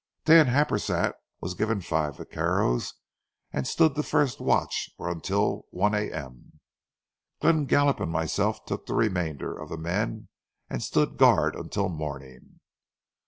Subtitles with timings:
[0.25, 2.95] Dan Happersett was given five vaqueros
[3.53, 6.59] and stood the first watch or until one A.M.
[7.39, 10.29] Glenn Gallup and myself took the remainder of the men
[10.71, 12.61] and stood guard until morning.